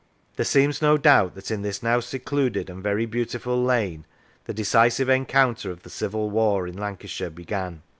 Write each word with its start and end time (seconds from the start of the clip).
There 0.35 0.45
seems 0.45 0.81
no 0.81 0.97
doubt 0.97 1.35
that 1.35 1.51
in 1.51 1.61
this 1.61 1.83
now 1.83 1.99
secluded 1.99 2.71
and 2.71 2.81
very 2.81 3.05
beautiful 3.05 3.61
lane, 3.63 4.07
the 4.45 4.51
decisive 4.55 5.09
encounter 5.09 5.69
of 5.69 5.83
the 5.83 5.91
Civil 5.91 6.31
War 6.31 6.67
in 6.67 6.75
Lancashire 6.75 7.29
began. 7.29 7.83